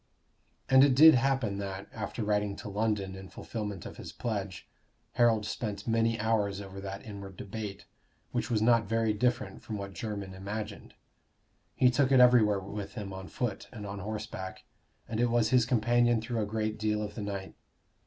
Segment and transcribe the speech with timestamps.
[0.67, 4.67] And it did happen that, after writing to London in fulfillment of his pledge,
[5.11, 7.85] Harold spent many hours over that inward debate,
[8.31, 10.95] which was not very different from what Jermyn imagined.
[11.75, 14.63] He took it everywhere with him on foot and on horseback,
[15.07, 17.53] and it was his companion through a great deal of the night.